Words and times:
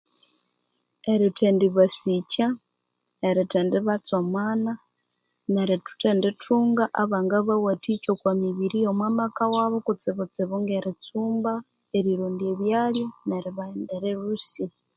Erithendibasikya, 1.13 2.47
Erithendibatsomana, 3.27 4.73
nerithendi 5.53 6.29
thunga 6.41 6.85
abanga 7.01 7.37
bawathikya 7.47 8.11
emibiri 8.31 8.77
eyomo 8.79 9.07
maka 9.19 9.43
wabo, 9.53 9.77
kutsibutsibu 9.85 10.55
ngeritsumba, 10.63 11.53
ngerirondya 11.87 12.47
ebyalya, 12.53 13.07
neribaghendera 13.27 14.07
elhusi. 14.13 14.63